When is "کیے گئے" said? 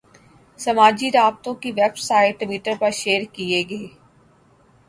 3.33-3.87